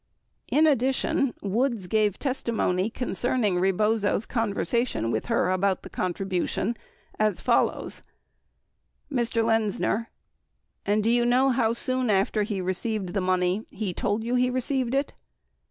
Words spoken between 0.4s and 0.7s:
970